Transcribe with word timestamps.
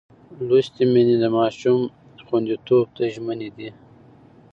لوستې 0.47 0.83
میندې 0.91 1.15
د 1.19 1.25
ماشوم 1.37 1.81
پر 2.11 2.21
خوندیتوب 2.27 2.85
ژمنه 3.13 3.49
ده. 3.57 3.69